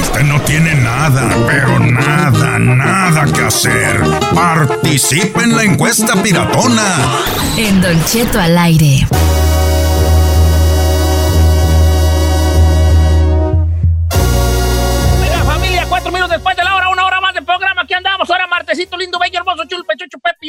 [0.00, 4.00] Usted no tiene nada, pero nada, nada que hacer,
[4.34, 6.96] participe en la encuesta piratona.
[7.56, 9.06] En Don Cheto al aire.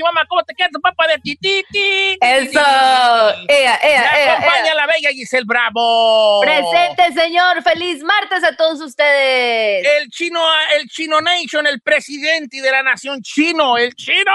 [0.01, 0.25] Mamá.
[0.27, 2.17] ¿Cómo te quedas, papá de ti, ti, ti?
[2.19, 2.59] Eso.
[2.59, 4.75] Ea, ea, ea, acompaña ea.
[4.75, 6.41] la bella Giselle Bravo.
[6.41, 7.61] Presente, señor.
[7.63, 9.85] Feliz martes a todos ustedes.
[9.99, 10.41] El chino,
[10.77, 14.31] el chino nation, el presidente de la nación chino, el chino.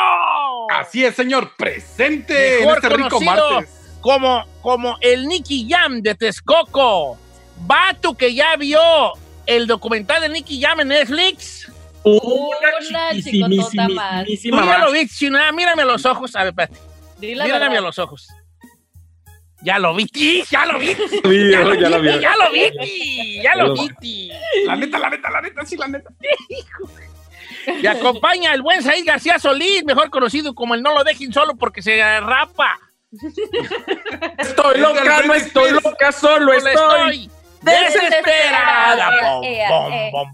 [0.71, 3.71] Así es, señor, presente Mejor en este rico conocido martes.
[4.01, 7.19] Como, como el Nicky Jam de Texcoco.
[7.59, 8.81] Vato que ya vio
[9.47, 11.71] el documental de Nicky Jam en Netflix.
[12.07, 14.27] Una chicotota más.
[14.27, 15.39] Tú ya lo viste, chino.
[15.41, 16.37] Ah, Mírame a los ojos.
[16.37, 16.79] A ver, espérate.
[17.21, 18.29] Mírame a los ojos.
[19.63, 20.07] Ya lo vi,
[20.49, 20.95] ya lo vi.
[21.51, 22.21] Ya lo ya lo vi, vi.
[22.21, 24.31] ya lo vi, ya lo vi.
[24.67, 26.11] La neta, la neta, la neta, sí, la neta.
[27.83, 31.57] Y acompaña el buen Said García Solís, mejor conocido como el No lo dejen solo
[31.57, 32.79] porque se rapa.
[34.39, 37.29] Estoy loca, no estoy loca, solo estoy.
[37.63, 39.11] desesperada.
[39.23, 39.71] Bom, Ea,
[40.13, 40.33] bom,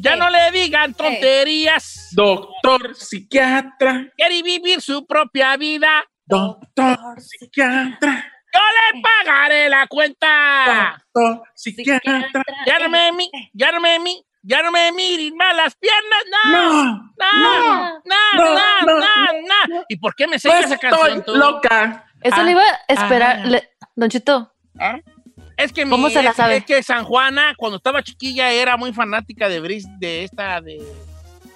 [0.00, 2.08] Ya no le digan tonterías.
[2.12, 6.04] Doctor, psiquiatra, Quiere vivir su propia vida.
[6.24, 8.60] doctor, psiquiatra, Yo
[8.94, 10.98] le pagaré la cuenta.
[11.12, 12.30] doctor, psiquiatra.
[12.66, 16.22] Ya no me, mi- ya no me, mi- ya no me miren más las piernas.
[16.50, 18.54] No, No, no, no, no,
[18.86, 19.66] no, no, no.
[19.68, 19.84] no.
[19.88, 21.34] ¿Y por qué me sigues esa canción estoy tú?
[21.38, 22.06] loca.
[22.22, 23.40] Eso Ah, le iba a esperar.
[23.44, 23.48] ah.
[23.48, 24.52] Le- Don Chito,
[25.58, 26.56] Es que mi- ¿Cómo se la es- sabe?
[26.58, 30.80] Es que San Juana, cuando estaba chiquilla, era muy fanática de Bris, de esta, de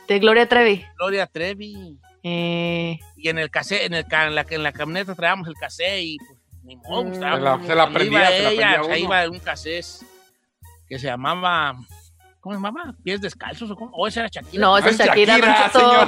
[0.09, 0.85] de Gloria Trevi.
[0.99, 1.97] Gloria Trevi.
[2.25, 5.55] Eh, Y en el casé, en, el, ca- en, la, en la camioneta traíamos el
[5.55, 7.09] casé y pues ni modo, Mm.
[7.11, 7.37] gustaba.
[7.37, 8.97] Se la- se la prendía, iba se la prendía uno.
[8.97, 10.05] iba en un casés
[10.89, 11.77] que se llamaba,
[12.41, 12.95] ¿cómo se llamaba?
[13.03, 13.91] ¿Pies descalzos o cómo?
[13.95, 14.61] ¿O esa era Shakira?
[14.61, 15.39] no, esa Ay, es Shakira,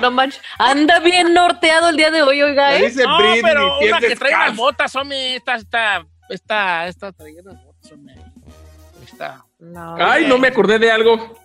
[0.00, 0.42] no manches.
[0.58, 2.86] Anda bien norteado el día de hoy, oiga, ¿eh?
[2.86, 4.56] dice No, Britney, pero una que trae unas descalzos.
[4.56, 7.42] botas, hombre, esta, esta, esta, esta traía
[9.58, 11.38] No, Ay, no me acordé de algo.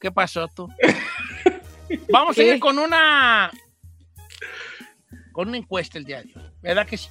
[0.00, 0.68] ¿Qué pasó tú?
[2.10, 3.50] Vamos a ir con una
[5.32, 6.50] con una encuesta el día de hoy.
[6.60, 7.08] ¿Verdad que sí?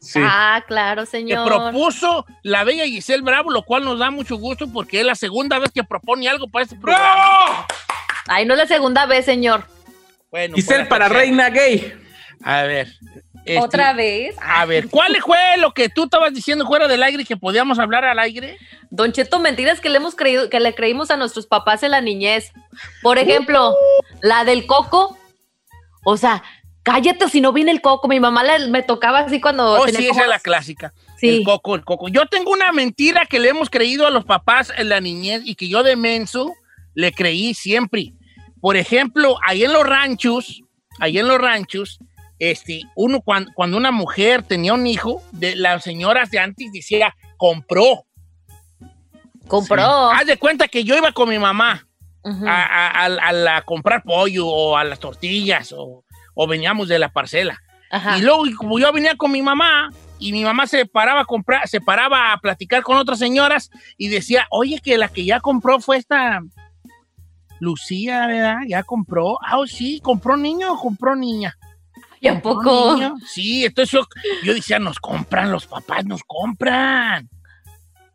[0.00, 0.18] Sí.
[0.22, 1.46] Ah, claro, Que señor.
[1.46, 5.58] propuso la bella Giselle Bravo, lo cual nos da mucho gusto porque es la segunda
[5.58, 7.14] vez que propone algo para este programa.
[7.14, 7.66] ¡Bravo!
[8.26, 9.64] Ay, no es la segunda vez, señor.
[10.30, 11.20] Bueno, Giselle la para tercera.
[11.24, 11.94] reina gay.
[12.42, 12.88] A ver.
[13.44, 14.34] Este, ¿Otra vez?
[14.40, 18.04] A ver, ¿cuál fue lo que tú estabas diciendo fuera del aire que podíamos hablar
[18.04, 18.56] al aire?
[18.90, 22.00] Don Cheto, mentiras que le hemos creído, que le creímos a nuestros papás en la
[22.00, 22.52] niñez.
[23.02, 23.74] Por ejemplo,
[24.20, 25.16] la del coco.
[26.04, 26.42] O sea,
[26.82, 28.06] cállate si no viene el coco.
[28.08, 30.92] Mi mamá le- me tocaba así cuando Oh, tenía sí, como esa es la clásica.
[31.18, 31.28] Sí.
[31.38, 32.08] El coco, el coco.
[32.08, 35.54] Yo tengo una mentira que le hemos creído a los papás en la niñez y
[35.54, 36.52] que yo de menso
[36.94, 38.12] le creí siempre.
[38.60, 40.62] Por ejemplo, ahí en los ranchos,
[41.00, 41.98] ahí en los ranchos,
[42.50, 47.14] este, uno cuando, cuando una mujer tenía un hijo, de las señoras de antes decía,
[47.36, 48.04] compró.
[49.46, 50.10] Compró.
[50.10, 51.86] Haz de cuenta que yo iba con mi mamá
[52.46, 56.04] a, a- a- a la- a comprar pollo o a las tortillas o,
[56.34, 57.60] o veníamos de la parcela.
[57.90, 58.18] Ajá.
[58.18, 61.66] Y luego, como yo venía con mi mamá, y mi mamá se paraba a comprar,
[61.68, 65.80] se paraba a platicar con otras señoras y decía, oye, que la que ya compró
[65.80, 66.40] fue esta
[67.60, 68.56] Lucía, ¿verdad?
[68.68, 69.38] Ya compró.
[69.44, 71.56] Ah, oh, sí, compró niño o compró niña.
[72.22, 72.94] ¿Y a ¿Compró poco?
[72.94, 73.14] niño?
[73.26, 74.06] Sí, entonces yo,
[74.44, 77.28] yo decía, nos compran, los papás nos compran.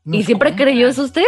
[0.06, 0.70] ¿Y Nos siempre compran.
[0.70, 1.26] creyó eso usted?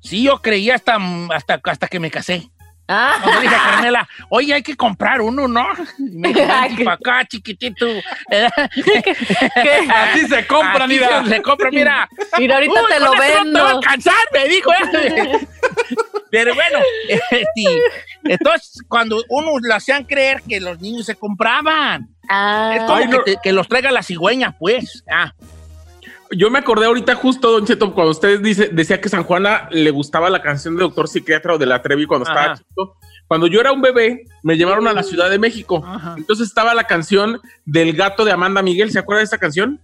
[0.00, 0.98] Sí, yo creía hasta,
[1.32, 2.50] hasta, hasta que me casé.
[2.92, 5.64] Ah, Cuando dije a Carmela, oye, hay que comprar uno, ¿no?
[6.00, 7.86] Y me dijo, "Vente pa' acá, chiquitito.
[9.94, 11.22] Así se compra, Aquí mira.
[11.24, 12.08] Se, se compra, mira.
[12.38, 13.66] mira, ahorita Uy, te lo eso No te va a vendo.
[13.66, 14.72] alcanzar, me dijo.
[14.72, 15.48] ¿eh?
[16.30, 17.82] Pero bueno, este,
[18.24, 22.08] entonces cuando uno le hacían creer que los niños se compraban.
[22.28, 23.22] Ah, Es como Ay, que, no.
[23.24, 25.02] te- que los traiga la cigüeña, pues.
[25.10, 25.32] Ah,
[26.30, 29.90] Yo me acordé ahorita justo, Don Cheto, cuando ustedes dice, decía que San Juana le
[29.90, 32.96] gustaba la canción de Doctor Psiquiatra o de la Trevi cuando estaba chico.
[33.26, 35.82] Cuando yo era un bebé, me llevaron a la Ciudad de México.
[35.84, 36.14] Ajá.
[36.16, 38.90] Entonces estaba la canción del gato de Amanda Miguel.
[38.92, 39.80] ¿Se acuerda de esa canción?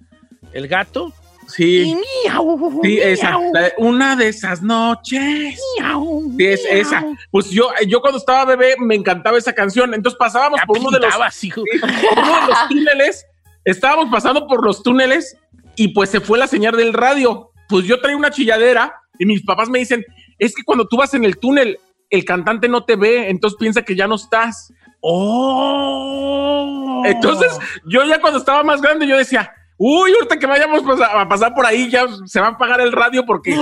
[0.53, 1.12] el gato.
[1.49, 1.97] Sí.
[2.25, 3.31] miau, Sí, esa.
[3.39, 5.61] miau, la de una de esas noches.
[5.81, 7.05] miau, Sí, es esa.
[7.31, 9.95] Pues yo, yo cuando estaba bebé me encantaba esa canción.
[9.95, 13.27] Entonces pasábamos por uno de los por uno de los túneles,
[13.65, 15.37] estábamos pasando por los túneles
[15.77, 17.51] y pues se fue la señal del radio.
[17.69, 20.05] Pues yo traía una chilladera y mis papás me dicen,
[20.39, 21.79] es que cuando tú vas en el túnel,
[22.11, 24.73] el cantante no te ve, entonces piensa que ya no estás.
[25.01, 27.03] Oh.
[27.05, 27.53] Entonces
[27.87, 31.55] yo ya cuando estaba más grande yo decía, uy, ahorita que vayamos pues, a pasar
[31.55, 33.56] por ahí ya se va a apagar el radio porque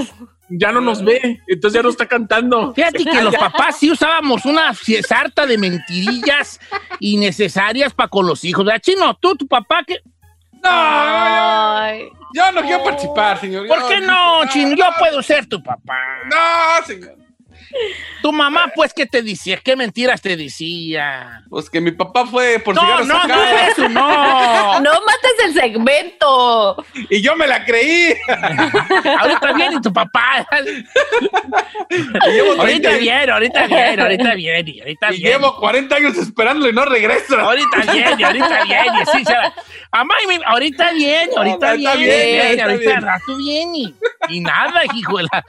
[0.48, 2.72] ya no nos ve, entonces ya no está cantando.
[2.74, 4.72] Fíjate que los papás sí usábamos una
[5.06, 6.60] sarta de mentirillas
[7.00, 8.64] innecesarias para con los hijos.
[8.64, 9.14] ¿Verdad, Chino?
[9.14, 10.00] Tú, tu papá, ¿qué?
[10.62, 12.08] No, Ay.
[12.32, 13.66] yo no quiero participar, señor.
[13.66, 14.74] ¿Por qué no, Chino?
[14.74, 15.98] Yo puedo ser tu papá.
[16.30, 17.23] No, señor.
[18.22, 19.58] Tu mamá, pues, ¿qué te decía?
[19.62, 21.42] ¿Qué mentiras te decía?
[21.50, 24.80] Pues que mi papá fue por No, cigarros no, acá, no eso, no.
[24.84, 26.84] No mates el segmento.
[27.10, 28.14] Y yo me la creí.
[29.20, 30.46] Ahorita viene tu papá.
[31.90, 35.30] Y Ahorita 30 viene, ahorita viene, ahorita viene, ahorita Y viene.
[35.30, 37.40] llevo 40 años esperándolo y no regresa.
[37.40, 39.34] Ahorita viene, ahorita viene, sí, se
[40.24, 43.02] y mi- ahorita viene, ahorita está viene, bien, viene, está ahorita bien.
[43.02, 43.94] rato viene.
[44.28, 45.44] Y nada, hijo de la...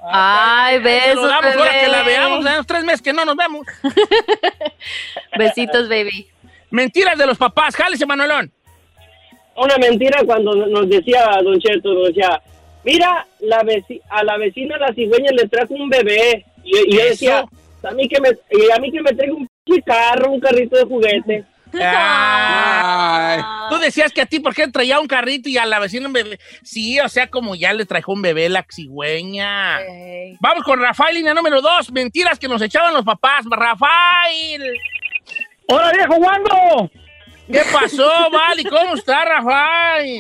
[0.06, 2.44] Ay, besos, damos ahora que la veamos.
[2.44, 3.66] Tenemos tres meses que no nos vemos.
[5.38, 6.28] Besitos, baby.
[6.72, 7.75] Mentiras de los papás.
[7.75, 8.52] Jálese, Manuelón.
[9.56, 12.42] Una mentira cuando nos decía Don Cheto, nos decía,
[12.84, 16.46] mira, la veci- a la vecina la cigüeña le trajo un bebé.
[16.64, 17.46] Y, y yo decía,
[17.84, 19.48] a mí que me, y a mí que me traiga un
[19.86, 21.44] carro, un carrito de juguete.
[21.76, 23.42] Ay.
[23.70, 26.14] Tú decías que a ti, ¿por qué traía un carrito y a la vecina un
[26.14, 26.40] bebé?
[26.64, 29.80] Sí, o sea, como ya le trajo un bebé la cigüeña.
[30.40, 31.92] Vamos con Rafael, línea número dos.
[31.92, 33.46] Mentiras que nos echaban los papás.
[33.50, 34.62] Rafael,
[35.68, 36.92] ¡Hola, viejo Wando!
[37.54, 38.64] ¿Qué pasó, Vali?
[38.64, 40.20] ¿Cómo está, Rafael?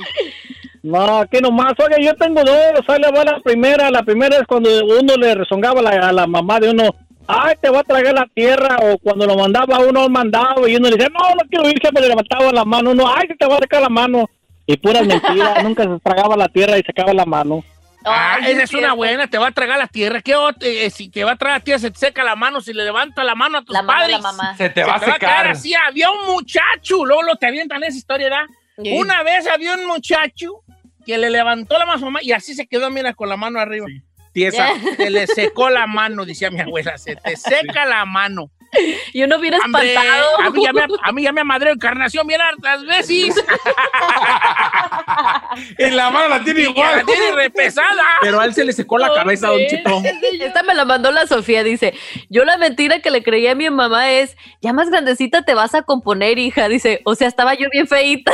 [0.83, 1.73] No, aquí nomás.
[1.79, 2.87] Oye, yo tengo dos.
[2.87, 3.89] Ahí le la primera.
[3.89, 6.95] La primera es cuando uno le rezongaba a la, a la mamá de uno.
[7.25, 8.77] Ay, te va a tragar la tierra.
[8.83, 12.03] O cuando lo mandaba uno mandado y uno le decía, no, no quiero ir, siempre
[12.03, 12.91] le levantaba la mano.
[12.91, 14.29] Uno, ay, te va a sacar la mano.
[14.65, 15.61] Y puras mentiras.
[15.63, 17.63] Nunca se tragaba la tierra y sacaba la mano.
[18.05, 20.21] Ah, Ay, esa es una buena, te va a tragar la tierra.
[20.21, 22.73] ¿Qué eh, si te va a tragar la tierra, se te seca la mano, si
[22.73, 24.23] le levanta la mano a tus La mano de padres.
[24.23, 24.57] la mamá.
[24.57, 25.47] Se te se va a quedar secar.
[25.47, 25.73] así.
[25.75, 28.45] Había un muchacho, luego lo te avientan esa historia, ¿verdad?
[28.81, 28.91] Sí.
[28.97, 30.63] Una vez había un muchacho
[31.05, 33.37] que le levantó la mano a su mamá y así se quedó, mira, con la
[33.37, 33.85] mano arriba.
[34.33, 34.67] Tiesa.
[34.97, 38.49] Se le secó la mano, decía mi abuela, se te seca la mano.
[39.13, 40.39] Y uno viene Hombre, espantado.
[40.41, 43.35] a mí ya me, a mí ya me madre encarnación bien hartas veces.
[45.77, 46.97] En la mano la tiene igual.
[46.97, 48.03] la tiene re pesada.
[48.21, 50.01] Pero a él se le secó la cabeza, Don Chito.
[50.39, 51.93] Esta me la mandó la Sofía, dice,
[52.29, 55.75] yo la mentira que le creía a mi mamá es, ya más grandecita te vas
[55.75, 58.31] a componer, hija, dice, o sea, estaba yo bien feíta.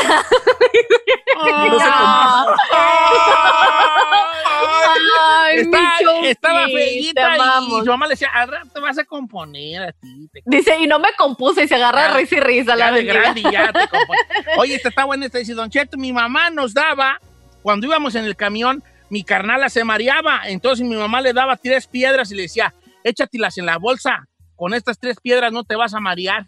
[4.11, 9.81] Ay, Está- estaba te feíta y, su mamá le decía, al rato vas a componer
[9.83, 10.29] a ti.
[10.45, 13.03] Dice, y no me compuse y se agarra Ya, risa y risa ya la de
[13.03, 13.79] grande y ya te.
[14.57, 17.19] Oye, esta está buena, esta dice, Don Cheto, mi mamá nos daba,
[17.61, 21.88] cuando íbamos en el camión, mi carnala se mareaba, entonces mi mamá le daba tres
[21.88, 22.73] piedras y le decía,
[23.03, 26.47] échatelas en la bolsa, con estas tres piedras no te vas a marear.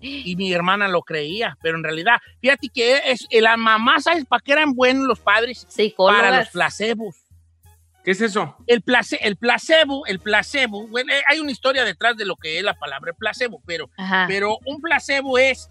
[0.00, 4.40] Y mi hermana lo creía, pero en realidad, fíjate que es, la mamá, ¿sabes para
[4.40, 5.66] qué eran buenos los padres?
[5.96, 7.16] Para los placebos.
[8.04, 8.54] ¿Qué es eso?
[8.68, 12.56] El, place, el placebo, el placebo, bueno, eh, hay una historia detrás de lo que
[12.56, 14.26] es la palabra placebo, pero Ajá.
[14.28, 15.68] pero un placebo es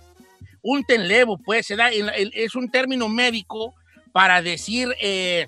[0.61, 3.73] un tenlevo, pues, se da, es un término médico
[4.11, 5.47] para decir eh,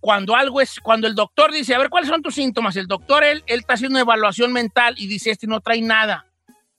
[0.00, 2.76] cuando algo es, cuando el doctor dice, a ver, ¿cuáles son tus síntomas?
[2.76, 6.29] El doctor, él, él está haciendo una evaluación mental y dice, este no trae nada,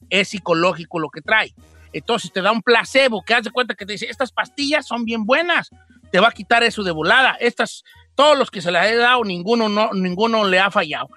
[0.09, 1.53] es psicológico lo que trae.
[1.93, 5.03] Entonces te da un placebo, que haz de cuenta que te dice, estas pastillas son
[5.03, 5.69] bien buenas,
[6.11, 7.35] te va a quitar eso de volada.
[7.39, 7.83] Estas,
[8.15, 11.09] todos los que se las he dado, ninguno, no, ninguno le ha fallado.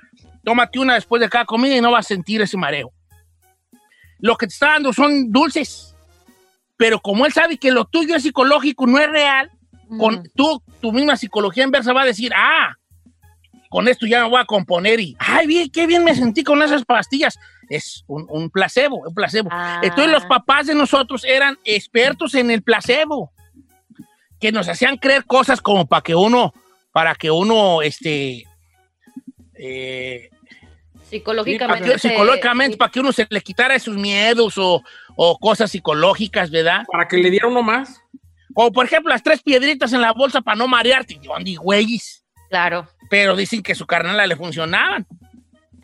[0.43, 2.93] Tómate una después de cada comida y no vas a sentir ese mareo
[4.25, 5.95] lo que te está dando son dulces.
[6.79, 9.51] Pero como él sabe que lo tuyo es psicológico, no es real,
[9.99, 12.75] con tú, tu misma psicología inversa va a decir, ah,
[13.69, 16.63] con esto ya me voy a componer y, ay, bien, qué bien me sentí con
[16.63, 17.39] esas pastillas.
[17.69, 19.49] Es un, un placebo, un placebo.
[19.53, 19.81] Ah.
[19.83, 23.33] Entonces los papás de nosotros eran expertos en el placebo,
[24.41, 26.53] que nos hacían creer cosas como para que uno,
[26.93, 28.45] para que uno, este,
[29.55, 30.31] eh,
[31.09, 31.81] Psicológicamente.
[31.85, 34.83] para que- psicológicamente, para que uno se le quitara esos miedos o,
[35.17, 36.83] o cosas psicológicas, ¿verdad?
[36.91, 38.01] Para que le diera uno más.
[38.53, 41.19] Como por ejemplo las tres piedritas en la bolsa para no marearte.
[41.21, 42.21] Yo andi güeyes.
[42.51, 42.87] Claro.
[43.11, 45.07] pero dicen que su carnala le funcionaban.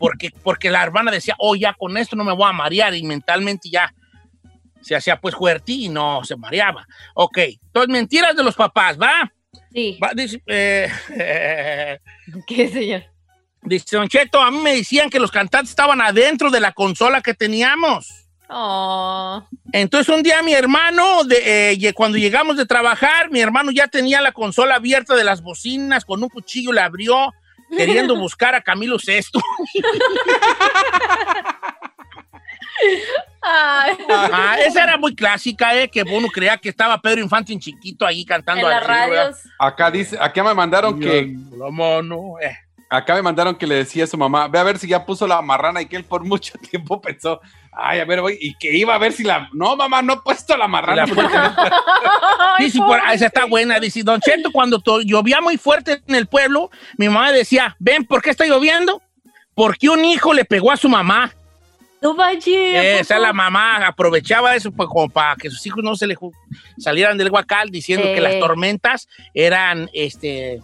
[0.01, 3.03] Porque, porque la hermana decía, oh, ya con esto no me voy a marear y
[3.03, 3.93] mentalmente ya
[4.81, 6.87] se hacía pues fuerte y no se mareaba.
[7.13, 9.31] Ok, entonces mentiras de los papás, ¿va?
[9.71, 9.99] Sí.
[10.03, 10.89] Va, dice, eh,
[12.47, 13.03] ¿Qué, señor?
[13.63, 17.21] dice Don Cheto, a mí me decían que los cantantes estaban adentro de la consola
[17.21, 18.27] que teníamos.
[18.49, 19.47] Oh.
[19.71, 24.19] Entonces un día mi hermano, de, eh, cuando llegamos de trabajar, mi hermano ya tenía
[24.19, 27.31] la consola abierta de las bocinas, con un cuchillo le abrió,
[27.75, 29.39] queriendo buscar a Camilo Sesto.
[33.43, 35.89] Ah, esa era muy clásica, ¿eh?
[35.89, 39.37] Que uno creía que estaba Pedro Infante en chiquito ahí cantando en las radios.
[39.57, 42.57] Acá dice, acá me mandaron que, La mano, eh.
[42.91, 45.25] Acá me mandaron que le decía a su mamá, ve a ver si ya puso
[45.25, 47.39] la marrana y que él por mucho tiempo pensó,
[47.71, 50.17] ay, a ver, voy, y que iba a ver si la, no, mamá, no he
[50.17, 51.05] puesto la marrana.
[51.05, 51.55] La puerta.
[52.57, 53.79] Sí, sí, por- esa está buena.
[53.79, 58.21] Dice, Don Cheto, cuando llovía muy fuerte en el pueblo, mi mamá decía, ven, ¿por
[58.21, 59.01] qué está lloviendo?
[59.55, 61.31] Porque un hijo le pegó a su mamá.
[62.01, 62.99] No manches.
[63.01, 66.17] Esa la mamá aprovechaba eso pues, como para que sus hijos no se le
[66.79, 70.61] salieran del guacal diciendo que las tormentas eran, este,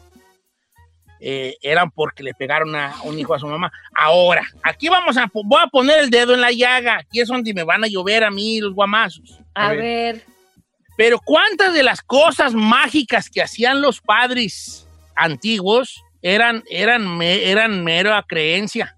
[1.20, 3.72] eh, eran porque le pegaron a un hijo a su mamá.
[3.96, 6.98] Ahora, aquí vamos a, voy a poner el dedo en la llaga.
[7.00, 9.40] Aquí es donde me van a llover a mí los guamazos.
[9.54, 10.24] A ver.
[10.96, 17.84] Pero ¿cuántas de las cosas mágicas que hacían los padres antiguos eran, eran, me- eran
[17.84, 18.96] mera creencia?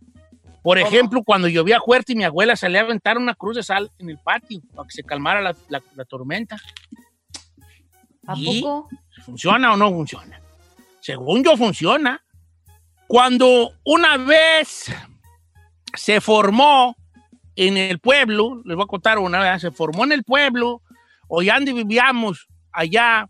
[0.61, 3.89] Por ejemplo, cuando llovía fuerte y mi abuela salía a aventar una cruz de sal
[3.97, 6.57] en el patio para que se calmara la, la- la tormenta.
[8.27, 8.61] ¿A ¿Y?
[8.61, 8.89] poco?
[9.25, 10.39] ¿Funciona o no funciona?
[11.01, 12.23] Según yo funciona.
[13.07, 14.91] Cuando una vez
[15.95, 16.95] se formó
[17.55, 20.81] en el pueblo, les voy a contar una vez, se formó en el pueblo,
[21.27, 23.27] o ya donde vivíamos allá,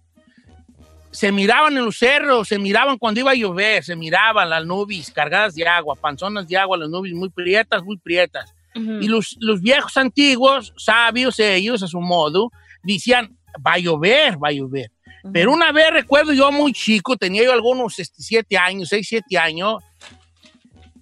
[1.11, 5.11] se miraban en los cerros, se miraban cuando iba a llover, se miraban las nubes
[5.11, 8.53] cargadas de agua, panzonas de agua, las nubes muy prietas, muy prietas.
[8.75, 12.51] Y los, los viejos antiguos, sabios ellos a su modo,
[12.83, 13.35] decían,
[13.65, 14.91] va a llover, va a llover.
[15.33, 19.37] Pero una vez recuerdo yo muy chico, tenía yo algunos este, siete años, seis, siete
[19.37, 19.83] años,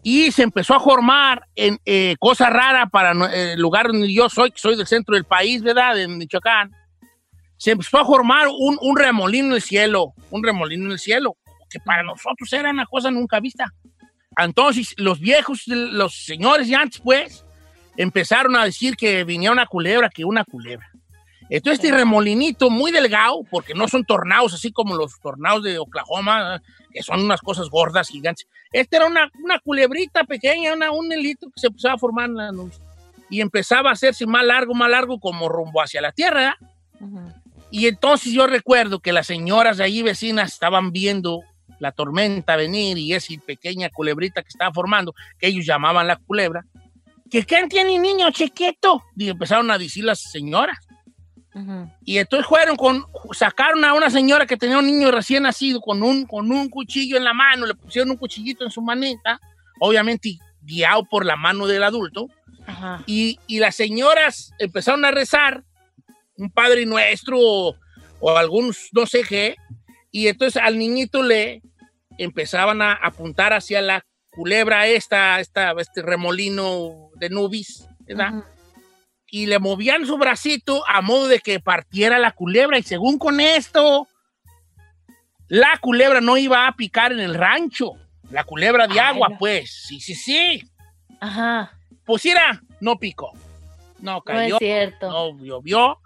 [0.04, 4.30] y se empezó a formar en eh, cosa rara para eh, el lugar donde yo
[4.30, 5.96] soy, que soy del centro del país, ¿verdad?
[5.96, 6.72] De Michoacán.
[7.58, 11.36] Se empezó a formar un, un remolino en el cielo, un remolino en el cielo,
[11.70, 13.74] que para nosotros era una cosa nunca vista.
[14.38, 17.44] Entonces, los viejos, los señores de antes, pues,
[17.98, 20.90] empezaron a decir que venía una culebra, que una culebra.
[21.50, 26.62] Entonces, este remolinito muy delgado, porque no son tornados así como los tornados de Oklahoma,
[26.92, 28.48] que son unas cosas gordas, gigantes.
[28.72, 32.36] Este era una, una culebrita pequeña, una, un hilito que se empezaba a formar en
[32.36, 32.72] la nube.
[33.30, 36.58] Y empezaba a hacerse más largo, más largo, como rumbo hacia la tierra.
[37.72, 41.42] Y entonces yo recuerdo que las señoras de allí vecinas estaban viendo
[41.80, 46.66] la tormenta venir y esa pequeña culebrita que estaba formando, que ellos llamaban la culebra,
[47.30, 49.04] que ¿quién tiene niño chiquito?
[49.16, 50.78] Y empezaron a decir las señoras.
[52.04, 56.04] Y entonces fueron con, sacaron a una señora que tenía un niño recién nacido con
[56.04, 59.40] un, con un cuchillo en la mano, le pusieron un cuchillito en su manita,
[59.80, 62.28] obviamente guiado por la mano del adulto,
[62.66, 63.04] Ajá.
[63.06, 65.64] y, y las señoras empezaron a rezar
[66.38, 67.76] un Padre Nuestro o,
[68.20, 69.56] o algunos no sé qué,
[70.12, 71.62] y entonces al niñito le
[72.18, 78.34] empezaban a apuntar hacia la culebra esta, esta este remolino de nubis, ¿verdad?
[78.34, 78.44] Ujú.
[79.30, 82.78] Y le movían su bracito a modo de que partiera la culebra.
[82.80, 84.08] Y según con esto,
[85.48, 87.92] la culebra no iba a picar en el rancho.
[88.32, 89.38] La culebra de Ay, agua, no.
[89.38, 89.86] pues.
[89.88, 90.64] Sí, sí, sí.
[91.20, 91.72] Ajá.
[92.06, 93.32] Pues era, no picó.
[94.00, 95.10] No No es cayó, cierto.
[95.10, 96.00] no llovió.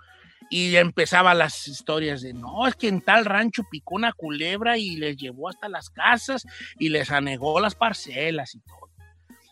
[0.49, 4.97] Y empezaban las historias de, no, es que en tal rancho picó una culebra y
[4.97, 6.45] les llevó hasta las casas
[6.77, 8.89] y les anegó las parcelas y todo.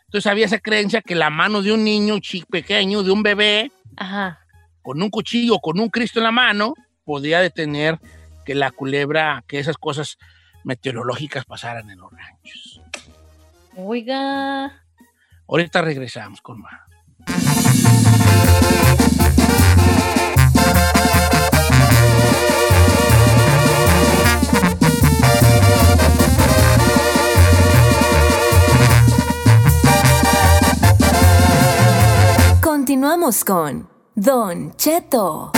[0.10, 2.16] Entonces había esa creencia que la mano de un niño
[2.50, 4.40] pequeño, de un bebé, Ajá.
[4.82, 6.74] con un cuchillo con un Cristo en la mano,
[7.06, 8.00] podía detener
[8.44, 10.18] que la culebra, que esas cosas
[10.64, 12.82] meteorológicas pasaran en los ranchos.
[13.76, 14.84] Oiga.
[15.48, 16.82] Ahorita regresamos con más.
[32.90, 35.52] Continuamos con Don Cheto.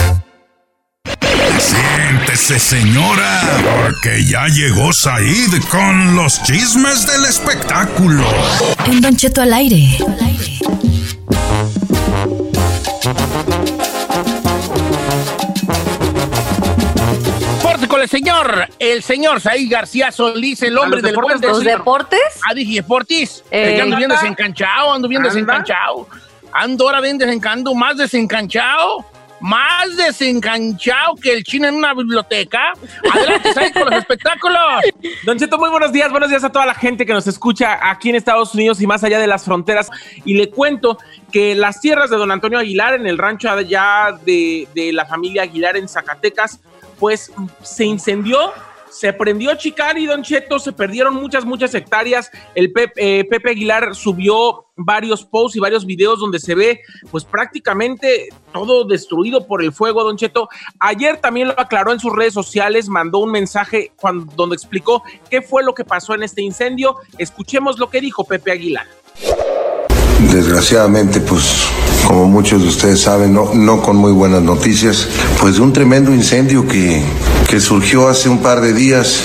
[1.58, 8.22] Siéntese, señora, porque ya llegó Said con los chismes del espectáculo.
[8.84, 9.96] En Don Cheto al aire.
[17.62, 21.48] Fuerte con el señor, el señor Saí García Solís, el hombre los del buen deportes,
[21.48, 21.78] ¿Los decir.
[21.78, 22.20] deportes?
[22.46, 23.42] Ah, dije deportis.
[23.50, 26.06] Eh, ando bien desencanchado, ando bien desencanchado.
[26.52, 29.04] Ando ahora bien desencanchado, más desencanchado.
[29.40, 32.74] Más desencanchado que el chino en una biblioteca.
[33.12, 34.60] Adelante, Saí, con los espectáculos.
[35.24, 36.12] Don Cheto, muy buenos días.
[36.12, 39.02] Buenos días a toda la gente que nos escucha aquí en Estados Unidos y más
[39.02, 39.90] allá de las fronteras.
[40.24, 40.96] Y le cuento
[41.32, 45.42] que las tierras de don Antonio Aguilar, en el rancho allá de, de la familia
[45.42, 46.60] Aguilar en Zacatecas,
[47.00, 47.32] pues
[47.62, 48.52] se incendió.
[48.92, 52.30] Se prendió Chicari, Don Cheto, se perdieron muchas, muchas hectáreas.
[52.54, 58.28] El eh, Pepe Aguilar subió varios posts y varios videos donde se ve, pues prácticamente
[58.52, 60.48] todo destruido por el fuego, Don Cheto.
[60.78, 65.42] Ayer también lo aclaró en sus redes sociales, mandó un mensaje cuando, donde explicó qué
[65.42, 66.96] fue lo que pasó en este incendio.
[67.18, 68.86] Escuchemos lo que dijo Pepe Aguilar.
[70.30, 71.66] Desgraciadamente, pues
[72.06, 75.08] como muchos de ustedes saben, no, no con muy buenas noticias,
[75.40, 77.02] pues de un tremendo incendio que,
[77.48, 79.24] que surgió hace un par de días.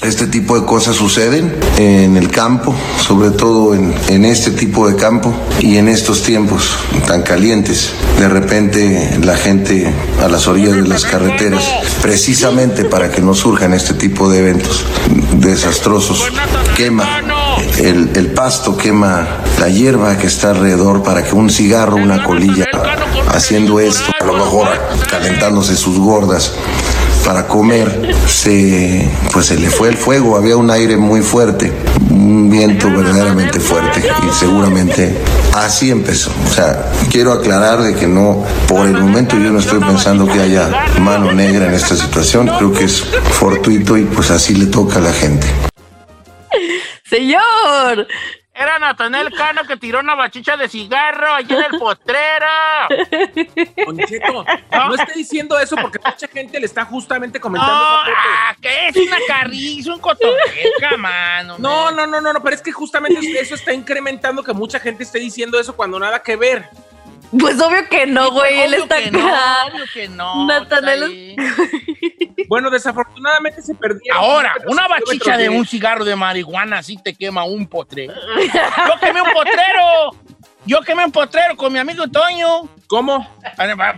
[0.00, 5.34] Este tipo de cosas suceden en el campo, sobre todo en, este tipo de campo
[5.60, 6.76] y en estos tiempos
[7.06, 7.90] tan calientes.
[8.18, 9.92] De repente la gente
[10.22, 11.64] a las orillas de las carreteras,
[12.00, 14.84] precisamente para que no surjan este tipo de eventos
[15.40, 16.24] desastrosos,
[16.76, 17.20] quema
[17.78, 19.26] el, el pasto, quema
[19.58, 22.66] la hierba que está alrededor para que un cigarro, una colilla,
[23.34, 24.68] haciendo esto, a lo mejor
[25.10, 26.52] calentándose sus gordas
[27.28, 31.70] para comer, se, pues se le fue el fuego, había un aire muy fuerte,
[32.08, 35.14] un viento verdaderamente fuerte y seguramente
[35.54, 36.30] así empezó.
[36.46, 40.40] O sea, quiero aclarar de que no, por el momento yo no estoy pensando que
[40.40, 40.70] haya
[41.00, 45.02] mano negra en esta situación, creo que es fortuito y pues así le toca a
[45.02, 45.46] la gente.
[47.04, 48.06] Señor,
[48.58, 52.46] Era Natanel Cano que tiró una bachicha de cigarro allí en el postrero.
[53.86, 57.72] Don Cheto, no esté diciendo eso porque mucha gente le está justamente comentando.
[57.72, 61.54] No, ah, que es una carriza, un cotorreca, mano.
[61.58, 65.04] No, no, no, no, no, pero es que justamente eso está incrementando que mucha gente
[65.04, 66.68] esté diciendo eso cuando nada que ver.
[67.38, 68.58] pues obvio que no, güey.
[68.60, 69.66] Él Obvio está que no, acá.
[69.66, 70.46] obvio que no.
[70.48, 72.27] Natanel- Saí.
[72.48, 74.18] Bueno, desafortunadamente se perdieron.
[74.18, 78.14] Ahora, una bachicha de un cigarro de marihuana así te quema un potrero.
[78.36, 80.28] Yo quemé un potrero.
[80.64, 82.68] Yo quemé un potrero con mi amigo Toño.
[82.86, 83.26] ¿Cómo?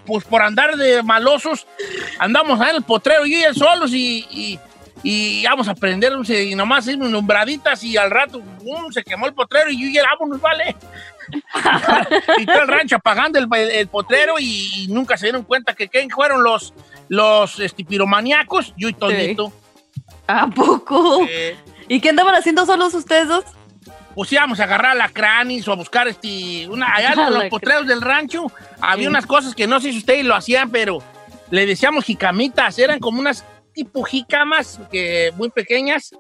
[0.04, 1.66] Pues por andar de malosos,
[2.18, 4.58] andamos en el potrero y él solos y, y,
[5.02, 8.90] y vamos a prender y nomás ir nombraditas y al rato ¡bum!
[8.92, 10.76] se quemó el potrero y yo ya vámonos, vale.
[12.38, 15.88] y todo el rancho apagando el, el potrero y, y nunca se dieron cuenta que
[15.88, 16.74] ¿quién fueron los,
[17.10, 19.52] los este, piromaníacos, yo y Toñito.
[20.28, 21.26] ¿A poco?
[21.28, 21.56] Eh,
[21.88, 23.44] ¿Y qué andaban haciendo solos ustedes dos?
[24.14, 27.86] pues íbamos a agarrar la cranis o a buscar este, una, allá en los potreros
[27.86, 28.46] del rancho
[28.80, 29.08] había Sí.
[29.08, 30.98] unas cosas que no sé si ustedes lo hacían, pero
[31.50, 36.10] le decíamos jicamitas, eran como unas tipo jicamas que, muy pequeñas.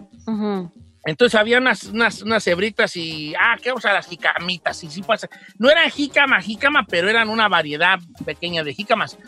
[1.04, 4.82] Entonces había unas, unas, unas cebritas y, ah, ¿qué vamos a las jicamitas?
[4.84, 5.28] Y sí pasa.
[5.58, 9.18] No eran jícama, jícama, pero eran una variedad pequeña de jícamas.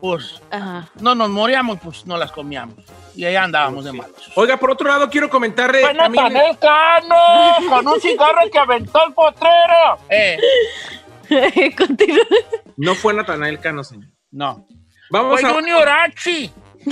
[0.00, 0.88] Pues Ajá.
[1.00, 2.76] no nos moríamos, pues no las comíamos.
[3.14, 4.30] Y ahí andábamos de malos.
[4.34, 5.80] Oiga, por otro lado, quiero comentarle.
[5.82, 9.98] Fue también- Natanel Cano con un cigarro que aventó el potrero.
[10.08, 10.38] Eh,
[11.76, 12.24] Continúa.
[12.76, 14.08] No fue Natanael Cano, señor.
[14.30, 14.66] no.
[15.10, 16.50] Vamos, Fue a- Junior H.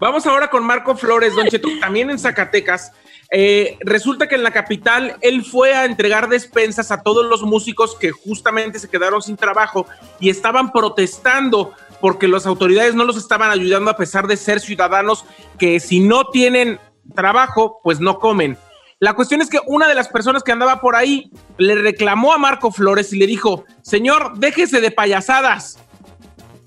[0.00, 2.92] vamos ahora con Marco Flores, Don Cheto, también en Zacatecas.
[3.30, 7.96] Eh, resulta que en la capital él fue a entregar despensas a todos los músicos
[7.96, 9.86] que justamente se quedaron sin trabajo
[10.20, 15.24] y estaban protestando porque las autoridades no los estaban ayudando a pesar de ser ciudadanos
[15.58, 16.78] que si no tienen
[17.14, 18.56] trabajo, pues no comen.
[18.98, 22.38] La cuestión es que una de las personas que andaba por ahí le reclamó a
[22.38, 25.78] Marco Flores y le dijo, señor, déjese de payasadas.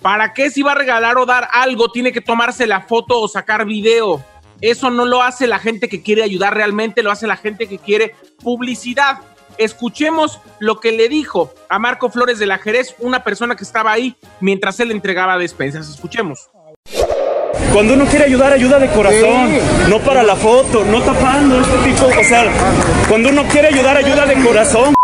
[0.01, 3.27] ¿Para qué si va a regalar o dar algo tiene que tomarse la foto o
[3.27, 4.23] sacar video?
[4.61, 7.77] Eso no lo hace la gente que quiere ayudar realmente, lo hace la gente que
[7.77, 9.19] quiere publicidad.
[9.57, 13.91] Escuchemos lo que le dijo a Marco Flores de la Jerez, una persona que estaba
[13.91, 15.89] ahí mientras él entregaba despensas.
[15.89, 16.49] Escuchemos.
[17.73, 19.57] Cuando uno quiere ayudar, ayuda de corazón,
[19.89, 22.45] no para la foto, no tapando este tipo, o sea,
[23.07, 24.95] cuando uno quiere ayudar, ayuda de corazón.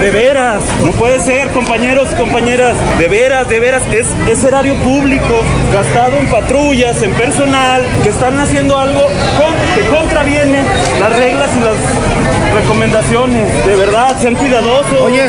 [0.00, 5.42] De veras, no puede ser, compañeros, compañeras, de veras, de veras, es, es erario público,
[5.72, 10.62] gastado en patrullas, en personal, que están haciendo algo con- que contraviene
[11.00, 13.66] las reglas y las recomendaciones.
[13.66, 15.00] De verdad, sean cuidadosos.
[15.00, 15.28] Oye,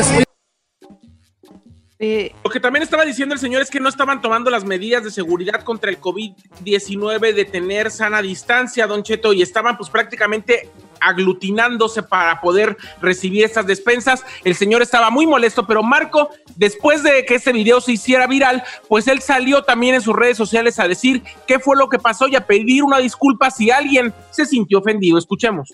[1.98, 5.02] Eh, Lo que también estaba diciendo el señor es que no estaban tomando las medidas
[5.02, 10.68] de seguridad contra el COVID-19 de tener sana distancia, don Cheto, y estaban pues prácticamente
[11.00, 14.24] aglutinándose para poder recibir estas despensas.
[14.44, 18.62] El señor estaba muy molesto, pero Marco, después de que este video se hiciera viral,
[18.88, 22.28] pues él salió también en sus redes sociales a decir qué fue lo que pasó
[22.28, 25.18] y a pedir una disculpa si alguien se sintió ofendido.
[25.18, 25.72] Escuchemos.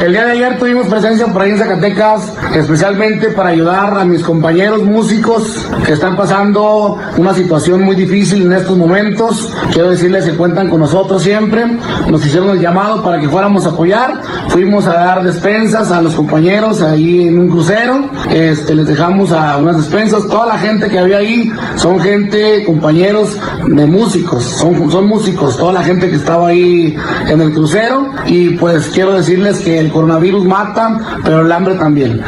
[0.00, 4.22] El día de ayer tuvimos presencia por ahí en Zacatecas, especialmente para ayudar a mis
[4.22, 9.52] compañeros músicos que están pasando una situación muy difícil en estos momentos.
[9.72, 11.64] Quiero decirles que cuentan con nosotros siempre.
[12.08, 14.20] Nos hicieron el llamado para que fuéramos a apoyar.
[14.48, 18.10] Fuimos a dar despensas a los compañeros ahí en un crucero.
[18.30, 20.26] Este, les dejamos a unas despensas.
[20.26, 24.44] Toda la gente que había ahí son gente, compañeros de músicos.
[24.44, 26.96] Son, son músicos, toda la gente que estaba ahí
[27.28, 28.10] en el crucero.
[28.26, 32.22] Y pues quiero decirles que el coronavirus mata, pero el hambre también.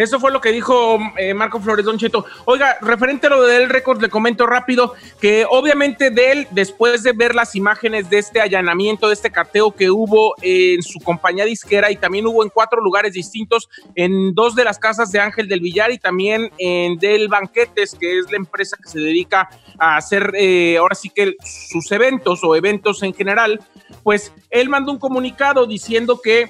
[0.00, 2.24] Eso fue lo que dijo eh, Marco Flores Don Cheto.
[2.46, 7.12] Oiga, referente a lo del récord, le comento rápido que obviamente de él, después de
[7.12, 11.90] ver las imágenes de este allanamiento, de este cateo que hubo en su compañía disquera
[11.90, 15.60] y también hubo en cuatro lugares distintos, en dos de las casas de Ángel del
[15.60, 20.32] Villar y también en Del Banquetes, que es la empresa que se dedica a hacer
[20.34, 23.60] eh, ahora sí que sus eventos o eventos en general,
[24.02, 26.48] pues él mandó un comunicado diciendo que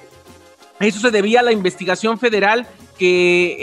[0.78, 2.66] eso se debía a la investigación federal
[3.00, 3.56] que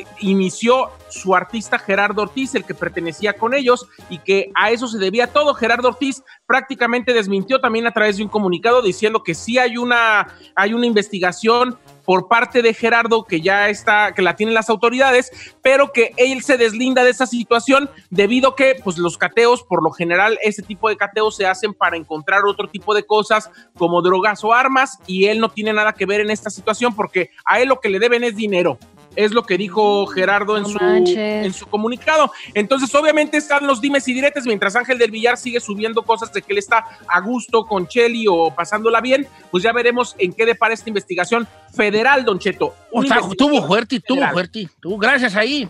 [0.00, 4.88] eh, inició su artista Gerardo Ortiz, el que pertenecía con ellos, y que a eso
[4.88, 5.54] se debía todo.
[5.54, 10.36] Gerardo Ortiz prácticamente desmintió también a través de un comunicado diciendo que sí hay una,
[10.54, 15.30] hay una investigación por parte de Gerardo que ya está, que la tienen las autoridades,
[15.62, 19.90] pero que él se deslinda de esa situación debido que pues los cateos, por lo
[19.90, 24.44] general, ese tipo de cateos se hacen para encontrar otro tipo de cosas como drogas
[24.44, 27.68] o armas y él no tiene nada que ver en esta situación porque a él
[27.68, 28.78] lo que le deben es dinero.
[29.16, 31.46] Es lo que dijo Gerardo en, No su, manches.
[31.46, 32.30] en su comunicado.
[32.52, 36.42] Entonces, obviamente están los dimes y diretes, mientras Ángel del Villar sigue subiendo cosas de
[36.42, 40.46] que él está a gusto con Cheli o pasándola bien, pues ya veremos en qué
[40.46, 42.74] depara esta investigación federal, Don Cheto.
[42.92, 44.68] O sea, tuvo fuerte, tuvo fuerte.
[44.80, 45.68] Tuvo, gracias ahí.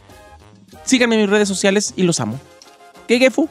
[0.84, 2.40] Síganme en mis redes sociales y los amo.
[3.06, 3.48] ¿Qué, Gefu?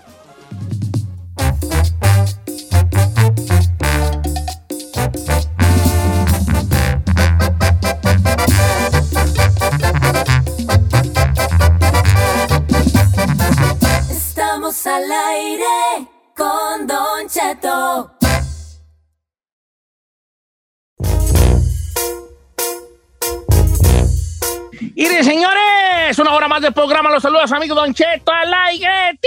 [26.53, 27.09] Más de programa.
[27.09, 29.19] Los saludos, amigos Don Cheto al aire.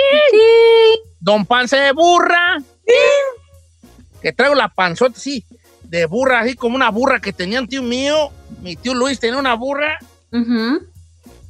[1.18, 2.58] Don Panza de Burra.
[4.22, 5.44] Que traigo la panzota, sí,
[5.82, 8.30] de burra, así como una burra que tenía un tío mío.
[8.62, 9.98] Mi tío Luis tenía una burra,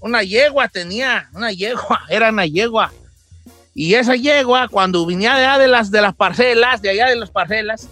[0.00, 2.90] una yegua tenía, una yegua, era una yegua.
[3.74, 7.16] Y esa yegua, cuando venía de allá de las, de las parcelas, de allá de
[7.16, 7.86] las parcelas,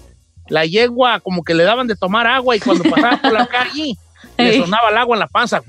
[0.49, 3.95] la yegua como que le daban de tomar agua y cuando pasaba por la calle,
[4.39, 5.63] le sonaba el agua en la panza.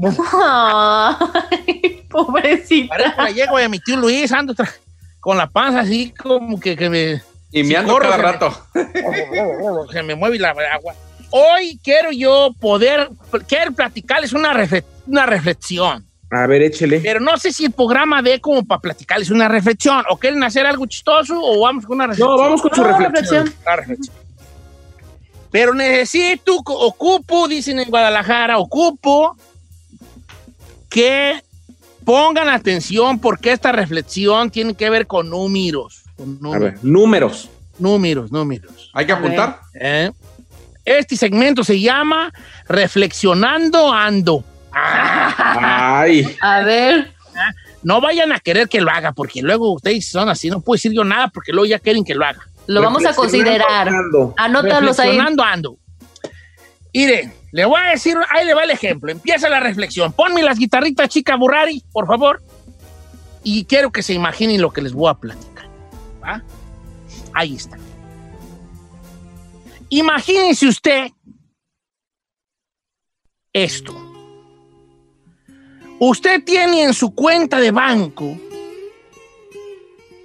[0.42, 2.88] Ay, pobrecita.
[2.96, 4.54] Parece la yegua de mi tío Luis, ando
[5.20, 7.22] con la panza así como que, que me...
[7.52, 8.66] Y meando corro, cada me- rato.
[9.92, 10.94] se me mueve la agua.
[11.30, 13.08] Hoy quiero yo poder,
[13.46, 14.52] quiero platicarles una,
[15.06, 16.06] una reflexión.
[16.32, 17.00] A ver, échele.
[17.00, 20.04] Pero no sé si el programa dé como para platicarles una reflexión.
[20.10, 22.30] ¿O quieren hacer algo chistoso o vamos con una reflexión?
[22.36, 23.12] No, vamos con su No, reflexión.
[23.46, 23.54] reflexión.
[23.66, 24.16] La reflexión.
[25.50, 29.36] Pero necesito, ocupo, dicen en Guadalajara, ocupo
[30.90, 31.40] que
[32.04, 36.02] pongan atención porque esta reflexión tiene que ver con números.
[36.16, 37.50] Con A números, ver, números.
[37.78, 38.90] números, números.
[38.92, 39.60] Hay que apuntar.
[39.74, 40.10] ¿Eh?
[40.84, 42.32] Este segmento se llama
[42.68, 44.44] Reflexionando Ando.
[44.72, 46.36] Ay.
[46.40, 47.12] A ver.
[47.82, 50.92] No vayan a querer que lo haga, porque luego ustedes son así, no puedo decir
[50.92, 52.40] yo nada, porque luego ya quieren que lo haga.
[52.66, 53.88] Lo vamos a considerar.
[54.36, 55.08] Anótalos ahí.
[55.08, 55.76] Reflexionando ando.
[56.92, 59.10] Mire, le voy a decir, ahí le va el ejemplo.
[59.10, 60.12] Empieza la reflexión.
[60.12, 62.42] Ponme las guitarritas, chica Burrari, por favor.
[63.42, 65.66] Y quiero que se imaginen lo que les voy a platicar.
[67.32, 67.78] Ahí está.
[69.88, 71.08] Imagínense usted
[73.52, 73.96] esto.
[75.98, 78.38] Usted tiene en su cuenta de banco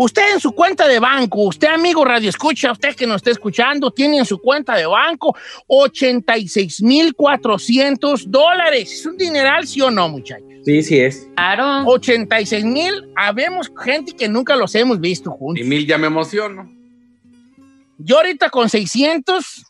[0.02, 3.92] Usted en su cuenta de banco, usted amigo Radio Escucha, usted que nos está escuchando,
[3.92, 5.36] tiene en su cuenta de banco
[5.68, 8.94] 86,400 dólares.
[8.94, 10.48] ¿Es un dineral, sí o no, muchachos?
[10.64, 11.28] Sí, sí es.
[11.36, 11.84] Claro.
[11.86, 15.66] 86 mil, habemos gente que nunca los hemos visto juntos.
[15.66, 16.72] Y mil ya me emociono.
[17.98, 19.66] Yo ahorita con 600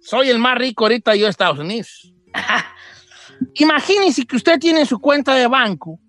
[0.00, 2.12] soy el más rico ahorita yo de Estados Unidos.
[3.54, 6.00] Imagínense que usted tiene en su cuenta de banco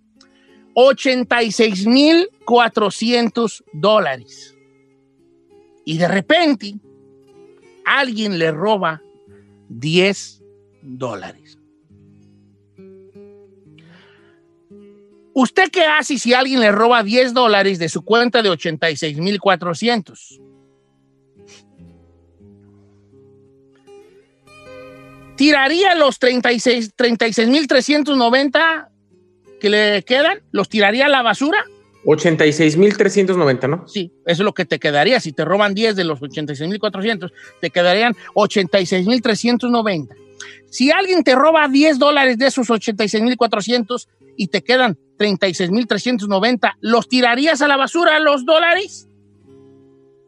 [0.79, 4.55] 86,400 dólares.
[5.83, 6.75] Y de repente,
[7.83, 9.01] alguien le roba
[9.69, 10.43] 10
[10.83, 11.57] dólares.
[15.33, 20.41] ¿Usted qué hace si alguien le roba 10 dólares de su cuenta de 86,400?
[25.35, 28.91] ¿Tiraría los 36 36,390
[29.59, 30.39] que le quedan?
[30.51, 31.65] ¿Los tiraría a la basura?
[32.05, 33.87] 86,390, ¿no?
[33.87, 35.19] Sí, eso es lo que te quedaría.
[35.19, 40.15] Si te roban 10 de los 86,400, te quedarían 86,390.
[40.69, 47.61] Si alguien te roba 10 dólares de esos 86,400 y te quedan 36,390, ¿los tirarías
[47.61, 49.09] a la basura los dólares?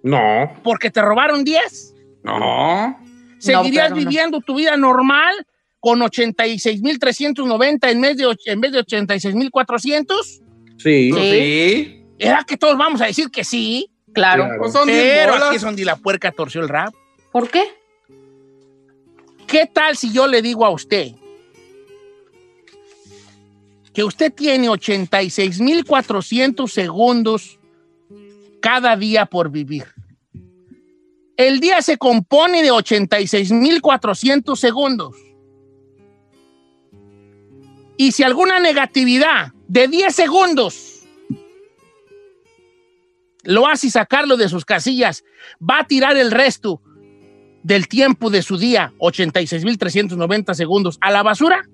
[0.04, 0.52] No.
[0.64, 1.96] Porque te robaron 10.
[2.24, 2.98] No.
[3.38, 3.96] ¿Seguirías no.
[3.96, 5.34] viviendo tu vida normal
[5.80, 10.42] con 86,390 en vez de, en vez de 86,400?
[10.78, 11.12] Sí.
[11.12, 12.06] Sí.
[12.18, 13.90] ¿Era que todos vamos a decir que sí?
[14.14, 14.50] Claro.
[14.58, 16.94] Pues son 10 Pero aquí es donde la puerca torció el rap.
[17.32, 17.64] ¿Por qué?
[19.48, 21.12] ¿Qué tal si yo le digo a usted
[23.94, 27.60] que usted tiene 86,400 segundos
[28.62, 29.86] cada día por vivir?
[31.38, 35.16] El día se compone de 86,400 segundos.
[38.00, 41.06] Y si alguna negatividad de 10 segundos
[43.44, 45.26] lo hace sacarlo de sus casillas,
[45.62, 46.82] va a tirar el resto
[47.62, 51.68] del tiempo de su día, 86,390 segundos, a la basura?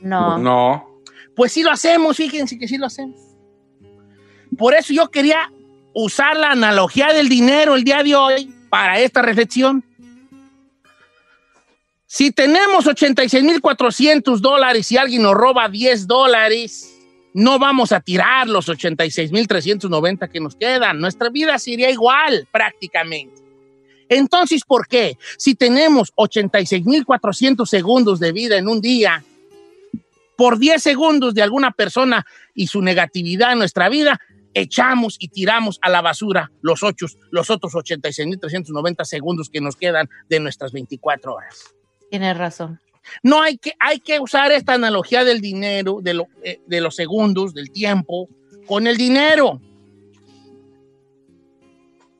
[0.00, 0.36] No.
[0.36, 1.00] No.
[1.36, 3.20] Pues sí lo hacemos, fíjense que sí lo hacemos.
[4.58, 5.52] Por eso yo quería
[5.94, 9.84] usar la analogía del dinero el día de hoy para esta reflexión.
[12.12, 16.92] Si tenemos 86,400 dólares y alguien nos roba 10 dólares,
[17.34, 21.00] no vamos a tirar los 86,390 que nos quedan.
[21.00, 23.40] Nuestra vida sería igual prácticamente.
[24.08, 25.18] Entonces, ¿por qué?
[25.38, 29.22] Si tenemos 86,400 segundos de vida en un día,
[30.36, 34.20] por 10 segundos de alguna persona y su negatividad en nuestra vida,
[34.52, 40.08] echamos y tiramos a la basura los, ocho, los otros 86,390 segundos que nos quedan
[40.28, 41.76] de nuestras 24 horas.
[42.10, 42.80] Tienes razón.
[43.22, 46.94] No hay que, hay que usar esta analogía del dinero, de, lo- eh, de los
[46.96, 48.28] segundos, del tiempo,
[48.66, 49.60] con el dinero.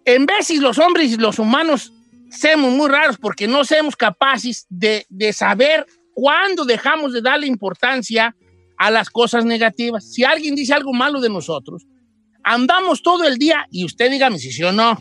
[0.04, 1.92] En veces los hombres y los humanos
[2.30, 8.34] somos muy raros porque no somos capaces de, de saber cuándo dejamos de darle importancia
[8.78, 10.10] a las cosas negativas.
[10.10, 11.86] Si alguien dice algo malo de nosotros,
[12.42, 15.00] andamos todo el día, y usted dígame si sí o no,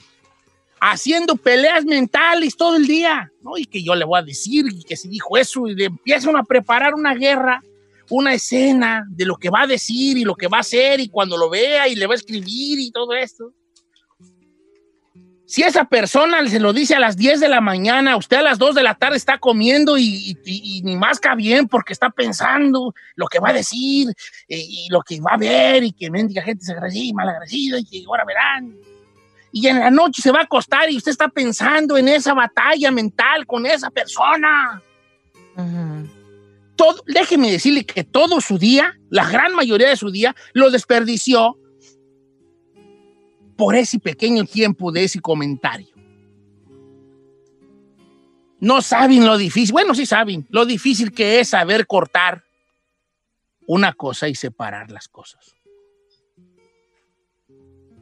[0.81, 3.57] haciendo peleas mentales todo el día, ¿no?
[3.57, 6.43] Y que yo le voy a decir y que se dijo eso, y empiezan a
[6.43, 7.61] preparar una guerra,
[8.09, 11.09] una escena de lo que va a decir y lo que va a hacer, y
[11.09, 13.53] cuando lo vea y le va a escribir y todo esto.
[15.45, 18.59] Si esa persona se lo dice a las 10 de la mañana, usted a las
[18.59, 22.11] 2 de la tarde está comiendo y, y- y- y ni masca bien porque está
[22.11, 24.09] pensando lo que va a decir
[24.47, 27.79] eh, y, lo que va a ver y que mendiga gente se agradecida y malagradecida
[27.79, 28.75] y que ahora verán.
[29.51, 32.91] Y en la noche se va a acostar y usted está pensando en esa batalla
[32.91, 34.81] mental con esa persona.
[36.75, 41.57] Todo, déjeme decirle que todo su día, la gran mayoría de su día, lo desperdició
[43.57, 45.93] por ese pequeño tiempo de ese comentario.
[48.61, 52.43] No saben lo difícil, bueno, sí saben, lo difícil que es saber cortar
[53.67, 55.55] una cosa y separar las cosas.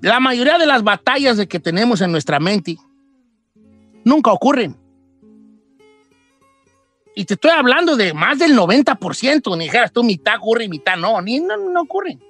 [0.01, 2.77] La mayoría de las batallas de que tenemos en nuestra mente
[4.03, 4.75] nunca ocurren.
[7.15, 10.97] Y te estoy hablando de más del 90%, ni dijeras tú mitad ocurre y mitad
[10.97, 12.21] no, ni no, no ocurren.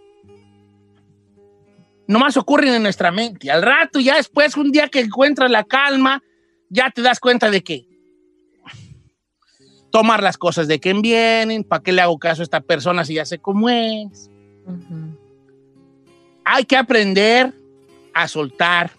[2.08, 3.52] Nomás ocurren en nuestra mente.
[3.52, 6.24] Al rato, ya después, un día que encuentras la calma,
[6.70, 7.86] ya te das cuenta de que
[9.92, 13.16] tomar las cosas de quien vienen, ¿para qué le hago caso a esta persona si
[13.16, 14.30] ya sé cómo es?
[16.50, 17.54] Hay que aprender
[18.14, 18.92] a soltar,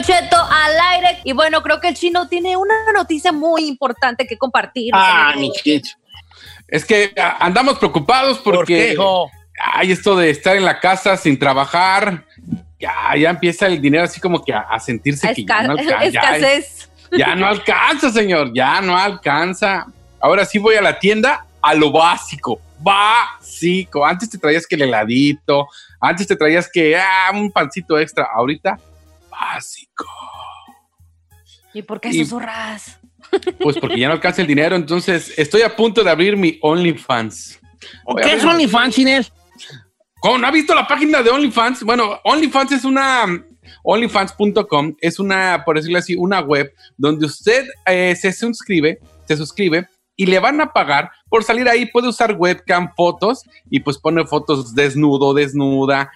[0.00, 1.18] Don Cheto al aire.
[1.24, 4.92] Y bueno, creo que el chino tiene una noticia muy importante que compartir.
[4.94, 5.52] Ah, mi.
[6.68, 8.96] Es que a- andamos preocupados ¿Por porque
[9.60, 12.24] hay esto de estar en la casa sin trabajar.
[12.78, 16.04] Ya, ya empieza el dinero así como que a, a sentirse que ya no alcanza.
[16.08, 16.90] Ya, escasez.
[17.16, 18.52] ya no alcanza, señor.
[18.54, 19.86] Ya no alcanza.
[20.20, 22.60] Ahora sí voy a la tienda a lo básico.
[22.78, 24.06] Básico.
[24.06, 25.66] Antes te traías que el heladito.
[26.00, 28.28] Antes te traías que ah, un pancito extra.
[28.34, 28.78] Ahorita,
[29.54, 30.06] básico.
[31.74, 32.98] ¿Y por qué Y- susurras?
[33.60, 34.74] Pues porque ya no alcanza el dinero.
[34.76, 37.60] Entonces estoy a punto de abrir mi OnlyFans.
[38.04, 39.32] Voy a ¿Qué es OnlyFans, Inés?
[40.20, 41.82] ¿Cómo no ha visto la página de OnlyFans?
[41.84, 43.24] Bueno, OnlyFans es una.
[43.82, 49.88] OnlyFans.com es una, por decirlo así, una web donde usted eh, se suscribe, se suscribe
[50.20, 51.86] y le van a pagar por salir ahí.
[51.86, 56.12] Puede usar webcam, fotos y pues pone fotos desnudo, desnuda,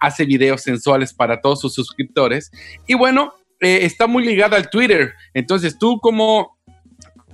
[0.00, 2.52] hace videos sensuales para todos sus suscriptores.
[2.86, 5.12] Y bueno, eh, está muy ligada al Twitter.
[5.34, 6.56] Entonces tú como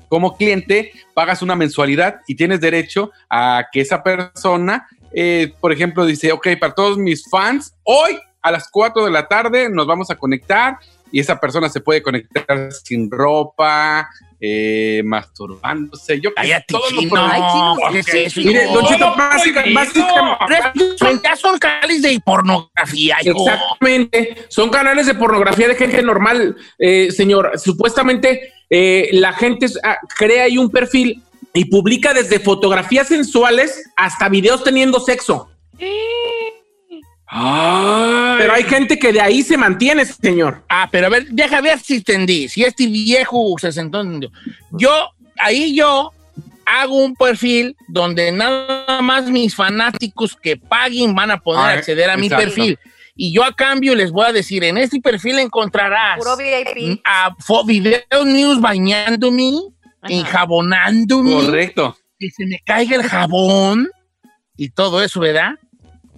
[0.09, 6.07] como cliente pagas una mensualidad y tienes derecho a que esa persona, eh, por ejemplo,
[6.07, 10.11] dice, ok, para todos mis fans, hoy a las 4 de la tarde nos vamos
[10.11, 10.79] a conectar
[11.13, 14.09] y esa persona se puede conectar sin ropa,
[14.47, 17.09] eh, masturbándose, yo Cállate, todo lo chino.
[17.11, 17.93] por- Ay, chino, Ok.
[17.93, 18.65] ¿qué es eso, Mire?
[18.67, 20.07] Don Cheto, Todo básica- prohibido.
[20.39, 23.17] básica- Ya son canales de pornografía.
[23.23, 24.45] Exactamente.
[24.49, 27.53] Son canales de pornografía de gente normal, eh, señor.
[27.59, 34.29] Supuestamente eh, la gente ah, crea ahí un perfil y publica desde fotografías sensuales hasta
[34.29, 35.49] videos teniendo sexo.
[38.39, 40.63] Pero hay gente que de ahí se mantiene, señor.
[40.69, 42.49] Ah, pero a ver, deja ver si entendí.
[42.49, 44.03] Si este viejo se sentó.
[44.73, 46.13] Yo, ahí yo
[46.67, 52.09] hago un perfil donde nada más mis fanáticos que paguen van a poder Ah, acceder
[52.11, 52.45] a mi exacto.
[52.47, 52.79] perfil.
[53.17, 57.01] Y yo a cambio les voy a decir, en este perfil encontrarás Puro VIP.
[57.05, 59.53] a videos míos bañándome,
[60.09, 61.97] enjabonándome, Correcto.
[62.19, 63.89] que se me caiga el jabón
[64.57, 65.53] y todo eso, ¿verdad?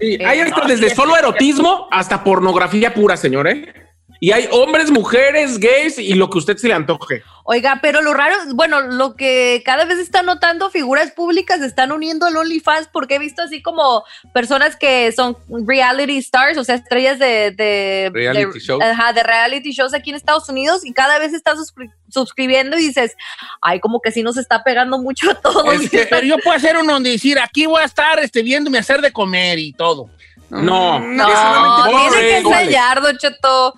[0.01, 3.86] Sí, Eh, hay hasta no, desde solo erotismo hasta pornografía pura, señor, ¿eh?
[4.19, 7.23] Y hay hombres, mujeres, gays y lo que usted se le antoje.
[7.45, 11.93] Oiga, pero lo raro, bueno, lo que cada vez está notando, figuras públicas se están
[11.93, 14.03] uniendo al OnlyFans porque he visto así como
[14.33, 18.83] personas que son reality stars, o sea, estrellas de, de, Reality de- shows.
[18.83, 22.87] ajá, de reality shows aquí en Estados Unidos y cada vez están suscri- suscribiendo y
[22.89, 23.15] dices,
[23.61, 25.73] ay, como que sí nos está pegando mucho a todos.
[25.75, 28.79] Es que- Pero yo puedo hacer uno donde decir, aquí voy a estar este, viéndome
[28.79, 30.09] hacer de comer y todo.
[30.51, 33.75] No, No, solamente tiene que enseñar, Don Cheto.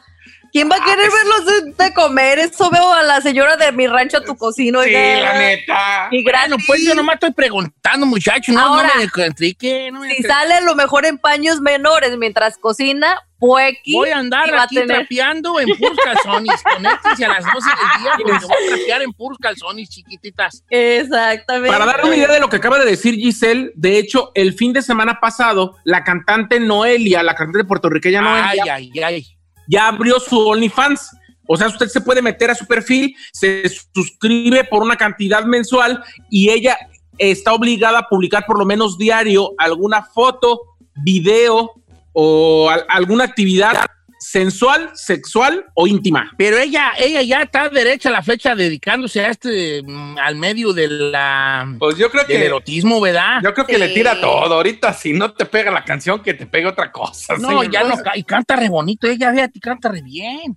[0.52, 2.38] ¿Quién va a querer verlos de, de comer?
[2.38, 4.82] Eso veo a la señora de mi rancho a tu cocina.
[4.82, 5.20] Sí, oiga.
[5.20, 6.08] la neta.
[6.10, 8.54] Y Bueno, pues yo nomás estoy preguntando, muchachos.
[8.54, 12.16] No, Ahora, no me entrique, no me Si sale a lo mejor en paños menores
[12.18, 13.92] mientras cocina, puequi.
[13.92, 16.62] Voy a andar a aquí tener- trapeando en puros calzones.
[16.62, 20.64] Conéctense a las 12 del día porque voy a trapear en puros calzones, chiquititas.
[20.70, 21.70] Exactamente.
[21.72, 24.72] Para dar una idea de lo que acaba de decir Giselle, de hecho, el fin
[24.72, 29.37] de semana pasado, la cantante Noelia, la cantante puertorriqueña Ay, Noelia, ay, ay.
[29.68, 31.10] Ya abrió su OnlyFans.
[31.46, 36.02] O sea, usted se puede meter a su perfil, se suscribe por una cantidad mensual
[36.30, 36.76] y ella
[37.16, 40.60] está obligada a publicar por lo menos diario alguna foto,
[40.96, 41.72] video
[42.12, 43.86] o al- alguna actividad
[44.18, 46.32] sensual, sexual o íntima.
[46.36, 50.72] Pero ella, ella ya está derecha a la flecha dedicándose a este, mm, al medio
[50.72, 52.46] de la, Pues yo creo del que.
[52.46, 53.40] erotismo, ¿verdad?
[53.42, 53.80] Yo creo que Sí.
[53.80, 54.54] le tira todo.
[54.54, 57.34] Ahorita, si no te pega la canción, que te pegue otra cosa.
[57.38, 57.70] No, señor.
[57.70, 60.56] ya no, y canta re bonito, ella, fíjate, canta re bien.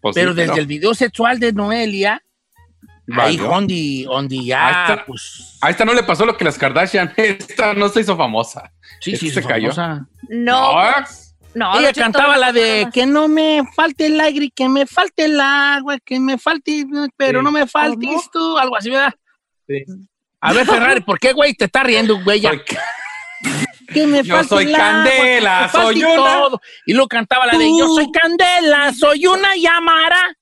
[0.00, 2.22] Pues sí, pero desde el video sexual de Noelia,
[3.16, 5.04] ahí donde, donde ya, Ahí está.
[5.06, 7.12] pues, A esta no le pasó lo que las Kardashian.
[7.16, 8.70] Esta no se hizo famosa.
[9.00, 9.72] sí, es sí, se cayó.
[9.72, 10.06] famosa.
[10.28, 10.72] No,
[11.04, 11.78] pues, no.
[11.78, 15.98] Ella cantaba la de que no me falte el aire, que me falte el agua,
[16.04, 16.84] que me falte,
[17.16, 17.44] pero Sí.
[17.44, 18.22] no me faltes ¿Cómo?
[18.32, 19.14] tú, algo así, ¿verdad?
[19.66, 19.84] Sí.
[20.40, 22.40] A ver, Ferrari, ¿por qué, güey, te está riendo, güey?
[22.40, 22.50] ya?
[22.50, 22.62] Soy-
[23.88, 26.32] Que me Yo soy el agua, Candela, que me falte soy una.
[26.34, 26.60] todo.
[26.84, 27.78] Y luego cantaba la de Tú.
[27.78, 30.36] Yo soy Candela, soy una llamara.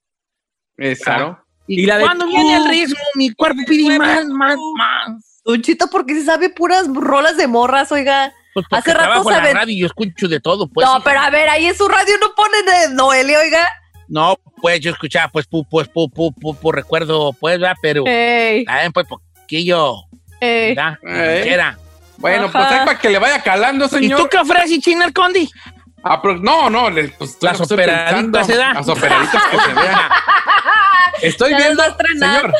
[1.03, 1.43] Claro.
[1.65, 5.41] Y, Y la de cuando viene el ritmo, mi cuerpo pide más, más, más.
[5.45, 8.33] Don Cheto, porque se sabe puras rolas de morras, oiga.
[8.69, 10.85] Pues Hace rato se la radio y yo escucho de todo, pues.
[10.85, 11.03] no, hija.
[11.03, 13.67] pero a ver, ahí en su radio no ponen de Noelia, oiga.
[14.07, 17.75] No, pues yo escuchaba, pues, pu, pues, pu, pu, pu, pu, recuerdo, pues, ¿verdad?
[17.81, 18.63] Pero, Ey.
[18.65, 19.95] también, pues, poquillo.
[20.39, 20.97] ¿verdad?
[21.03, 21.43] Eh.
[21.47, 21.77] Era.
[22.17, 24.19] Bueno, pues ahí para que le vaya calando, ¿Y señor.
[24.21, 25.49] tú qué ofreces, China el Condi?
[26.03, 28.43] Ah, pero- no, no, le- pues, Las operaditas pensando.
[28.45, 28.73] se da.
[28.73, 29.99] Las operaditas que se vean.
[31.21, 31.83] Estoy Ya viendo,
[32.19, 32.53] señor.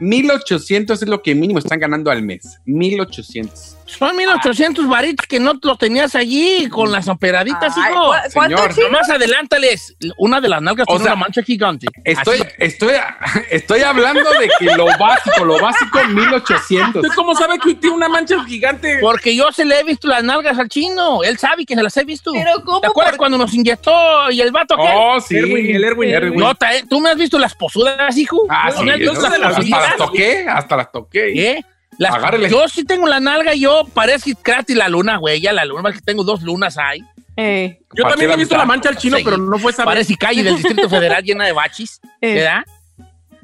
[0.00, 2.58] 1800 es lo que mínimo están ganando al mes.
[2.64, 3.76] 1800.
[3.98, 8.06] Son 1800 varitos que no los tenías allí con las operaditas, Ay, hijo.
[8.06, 8.92] ¿cu- ¿Cuánto, Señor?
[8.92, 9.96] Nomás adelántales.
[10.18, 11.86] Una de las nalgas O tiene sea, una mancha gigante.
[12.04, 12.48] Estoy, Así.
[12.58, 12.94] estoy,
[13.50, 17.02] estoy hablando de que lo básico, lo básico, 1800.
[17.02, 18.98] ¿Usted cómo sabe que tiene una mancha gigante?
[19.00, 21.22] Porque yo se le he visto las nalgas al chino.
[21.22, 22.32] Él sabe que se las he visto.
[22.32, 22.80] Pero ¿cómo?
[22.80, 24.92] ¿Te acuerdas por- cuando nos inyectó y el vato aquel?
[24.94, 25.36] Oh, sí.
[25.36, 26.38] Erwin, el Erwin, Erwin.
[26.40, 26.52] No,
[26.88, 28.46] ¿Tú me has visto las posudas, hijo?
[28.48, 28.84] Ah, ¿No sí.
[28.84, 29.20] me has visto ¿no?
[29.20, 31.50] las se las Hasta las toqué, hasta las toqué.
[31.50, 31.64] ¿Eh?
[32.02, 32.50] Las- Agárrele.
[32.50, 36.00] yo sí tengo la nalga, yo parece gratis la luna, güey, ya la luna, que
[36.00, 37.00] tengo dos lunas ahí.
[37.36, 39.24] eh, Yo también he visto la mancha al chino, Sí.
[39.24, 39.84] pero no fue esa.
[39.84, 42.34] Parece calle del Distrito Federal llena de bachis, eh.
[42.34, 42.62] ¿verdad?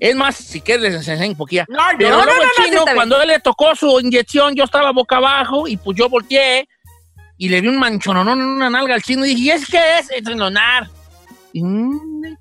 [0.01, 1.65] Es más, si quieres les enseño un poquito.
[1.69, 4.93] No, Pero no, luego no, el chino, cuando él le tocó su inyección, yo estaba
[4.93, 6.69] boca abajo y pues yo volteé
[7.37, 9.99] y le vi un manchononón en una nalga al chino y dije, ¿y es qué
[9.99, 10.11] es?
[10.13, 10.89] Entrenonar.
[11.53, 12.37] Y, mm,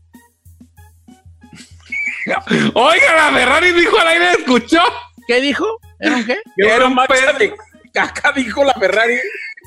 [2.74, 4.82] Oiga, la Ferrari dijo al aire, ¿escuchó?
[5.28, 5.65] ¿Qué dijo?
[6.00, 6.38] ¿Era un qué?
[6.58, 7.34] Era Era un pedo.
[7.39, 7.56] de
[7.93, 9.18] caca, dijo la Ferrari.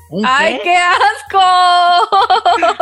[0.09, 0.63] ¿Un ¡Ay, qué?
[0.63, 1.41] qué asco!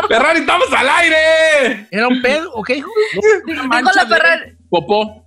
[0.07, 1.87] Ferrari, estamos al aire.
[1.91, 2.51] ¿Era un pedo?
[2.53, 2.89] ¿O qué dijo?
[3.45, 4.57] Dijo la Ferrari.
[4.69, 5.23] Popó.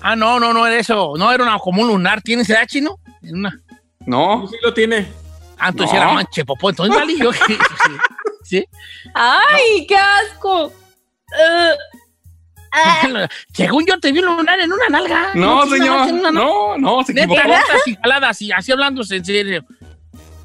[0.00, 1.14] Ah, no, no, no era eso.
[1.16, 2.20] No, era una, como un lunar.
[2.20, 2.98] ¿Tienes edad, chino?
[3.22, 3.58] En una.
[4.00, 4.46] No.
[4.48, 5.06] Sí lo tiene.
[5.58, 6.02] Ah, entonces No.
[6.02, 6.70] era manche popó.
[6.70, 7.32] Entonces vale yo.
[7.46, 7.58] sí.
[8.42, 8.68] ¿Sí?
[9.14, 10.72] ¡Ay, qué asco!
[11.38, 11.70] Eh,
[12.74, 15.30] ah, Según yo te vi un lunar en una nalga.
[15.34, 16.12] No, señor.
[16.12, 16.30] una.
[16.30, 17.40] No, no, se equivocó.
[18.02, 19.64] jaladas, y así hablándose en serio.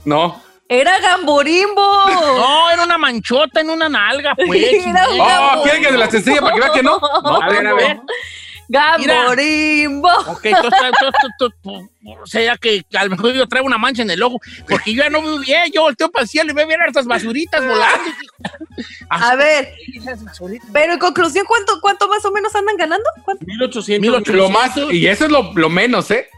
[0.05, 0.41] No.
[0.71, 1.82] Era Gamborimbo.
[2.07, 4.61] No, era una manchota en una nalga, pues.
[4.86, 5.19] Era un.
[5.19, 6.99] Oh, ¿quieren que se las enseñe para que vea que no?
[6.99, 7.99] No, A ver, a ver.
[8.70, 10.09] Gamborimbo.
[10.28, 10.43] Ok,
[11.39, 11.89] tú- tú-
[12.22, 15.03] o sea que a lo mejor yo traigo una mancha en el ojo, porque yo
[15.03, 18.11] ya no veo bien, yo volteo para el cielo y veo bien hartas basuritas volando.
[19.09, 19.74] A ver,
[20.72, 23.05] pero en conclusión, ¿cuánto, cuánto más o menos andan ganando?
[23.26, 23.43] ¿Cuánto?
[23.45, 24.01] 1800.
[24.01, 24.36] 1800.
[24.36, 26.30] Lo más, y eso es lo, lo menos, ¿eh?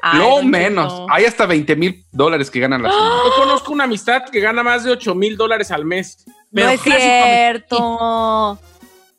[0.00, 1.06] Ay, lo menos.
[1.10, 4.84] Hay hasta 20 mil dólares que ganan las Yo conozco una amistad que gana más
[4.84, 6.24] de 8 mil dólares al mes.
[6.50, 8.58] No es cierto.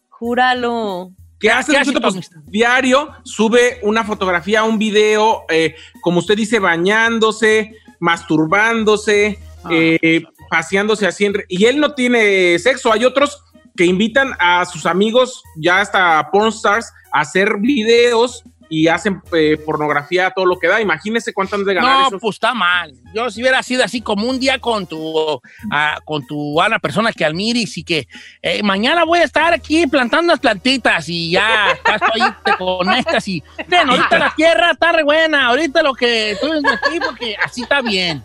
[0.09, 1.11] Júralo.
[1.39, 1.73] ¿Qué hace?
[2.01, 9.69] Pues, diario sube una fotografía, un video, eh, como usted dice, bañándose, masturbándose, Ah.
[9.71, 11.25] eh, paseándose así.
[11.25, 12.91] en y él no tiene sexo.
[12.93, 13.43] Hay otros
[13.75, 20.31] que invitan a sus amigos, ya hasta pornstars, a hacer videos y hacen eh, pornografía,
[20.31, 20.79] todo lo que da.
[20.79, 22.21] Imagínese cuánto han de ganar No, esos.
[22.21, 22.93] pues está mal.
[23.13, 25.41] Yo si hubiera sido así como un día con tu,
[25.71, 28.07] ah, con tu a la persona que admires y que
[28.41, 33.27] eh, mañana voy a estar aquí plantando unas plantitas y ya estás ahí, te conectas
[33.27, 37.35] y ven, ahorita la tierra está re buena, ahorita lo que tú ves aquí porque
[37.43, 38.23] así está bien.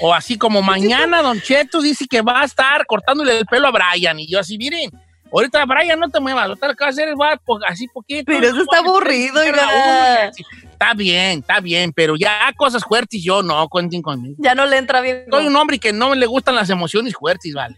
[0.00, 3.70] O así como mañana Don Cheto dice que va a estar cortándole el pelo a
[3.70, 4.90] Brian y yo así, miren,
[5.34, 8.24] ahorita Brian no te muevas, lo que vas a hacer es va así poquito.
[8.26, 10.30] Pero eso está aburrido, oiga.
[10.70, 14.36] Está bien, está bien, pero ya cosas fuertes yo no, cuenten conmigo.
[14.38, 15.24] Ya no le entra bien.
[15.30, 17.76] Soy un hombre que no le gustan las emociones fuertes, ¿vale?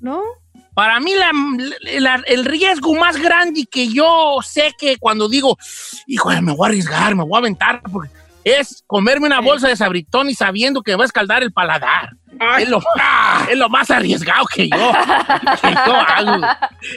[0.00, 0.22] ¿No?
[0.74, 1.32] Para mí la-
[2.00, 5.58] la- el riesgo más grande que yo sé que cuando digo,
[6.06, 8.08] híjole, me voy a arriesgar, me voy a aventar, porque
[8.44, 12.10] es comerme una bolsa de sabritón y sabiendo que va a escaldar el paladar.
[12.58, 12.80] Es lo,
[13.48, 14.76] es lo más arriesgado que yo,
[15.62, 16.44] que yo hago.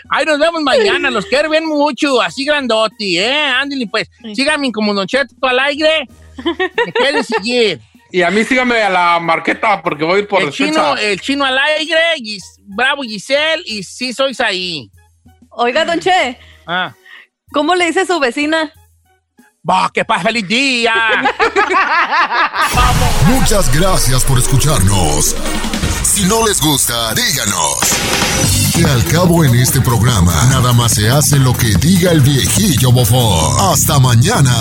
[0.09, 3.33] Ahí nos vemos mañana, los quiero bien mucho, así grandote, ¿eh?
[3.35, 6.07] Ándale, pues, síganme como Don Cheto al aire,
[6.43, 7.79] me quieren seguir.
[8.11, 10.95] Y a mí síganme a la marqueta porque voy a ir por el despensa.
[10.95, 14.89] chino, el chino al aire, Gis- Bravo Giselle, y sí sois ahí.
[15.49, 16.93] Oiga, don Che, Ah.
[17.51, 18.71] ¿cómo le dice a su vecina?
[19.67, 20.93] ¡Bah, qué paz, feliz día!
[23.27, 25.35] Muchas gracias por escucharnos.
[26.03, 27.79] Si no les gusta, díganos.
[28.75, 32.91] Que al cabo en este programa, nada más se hace lo que diga el viejillo
[32.91, 33.71] bofón.
[33.71, 34.55] Hasta mañana.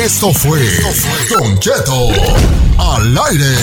[0.00, 0.60] Esto fue
[1.30, 2.10] Don Cheto
[2.78, 3.56] al aire.